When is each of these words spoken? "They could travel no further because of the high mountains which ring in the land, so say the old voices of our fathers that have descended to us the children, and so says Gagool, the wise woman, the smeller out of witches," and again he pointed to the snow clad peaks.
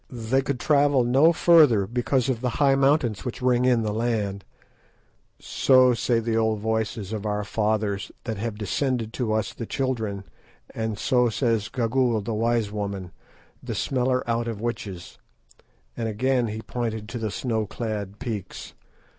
"They 0.09 0.41
could 0.41 0.59
travel 0.59 1.03
no 1.03 1.31
further 1.31 1.85
because 1.85 2.27
of 2.27 2.41
the 2.41 2.49
high 2.57 2.73
mountains 2.73 3.23
which 3.23 3.39
ring 3.39 3.65
in 3.65 3.83
the 3.83 3.93
land, 3.93 4.43
so 5.39 5.93
say 5.93 6.19
the 6.19 6.35
old 6.35 6.59
voices 6.59 7.13
of 7.13 7.23
our 7.23 7.43
fathers 7.43 8.11
that 8.23 8.37
have 8.37 8.57
descended 8.57 9.13
to 9.13 9.31
us 9.31 9.53
the 9.53 9.67
children, 9.67 10.23
and 10.73 10.97
so 10.97 11.29
says 11.29 11.69
Gagool, 11.69 12.19
the 12.21 12.33
wise 12.33 12.71
woman, 12.71 13.11
the 13.61 13.75
smeller 13.75 14.27
out 14.27 14.47
of 14.47 14.59
witches," 14.59 15.19
and 15.95 16.09
again 16.09 16.47
he 16.47 16.63
pointed 16.63 17.07
to 17.09 17.19
the 17.19 17.29
snow 17.29 17.67
clad 17.67 18.17
peaks. 18.17 18.73